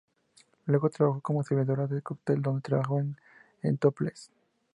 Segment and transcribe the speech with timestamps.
[0.65, 3.03] Luego trabajó como servidora de cóctel donde trabajaba
[3.61, 4.31] en topless.